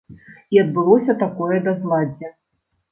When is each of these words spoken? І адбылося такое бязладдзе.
І 0.57 0.61
адбылося 0.63 1.17
такое 1.23 1.55
бязладдзе. 1.69 2.35